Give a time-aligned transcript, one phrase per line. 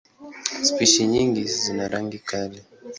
[0.67, 2.59] Spishi nyingi zina rangi kali.